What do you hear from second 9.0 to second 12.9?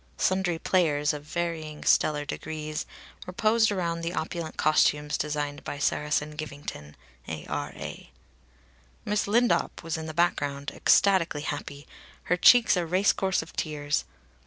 Miss Lindop was in the background, ecstatically happy, her cheeks a